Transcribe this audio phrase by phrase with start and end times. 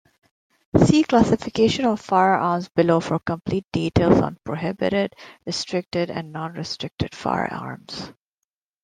[0.83, 5.13] See Classification of firearms below for complete details on prohibited,
[5.45, 8.11] restricted and non-restricted firearms.